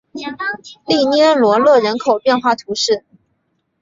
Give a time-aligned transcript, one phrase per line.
[0.87, 3.05] 利涅罗勒人口变化图示